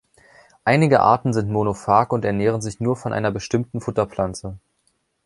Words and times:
Einige 0.65 1.01
Arten 1.01 1.31
sind 1.31 1.51
monophag 1.51 2.11
und 2.11 2.25
ernähren 2.25 2.59
sich 2.59 2.79
nur 2.79 2.95
von 2.95 3.13
einer 3.13 3.29
bestimmten 3.29 3.81
Futterpflanze. 3.81 4.57